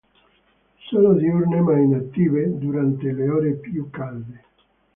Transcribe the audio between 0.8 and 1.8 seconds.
Sono diurne, ma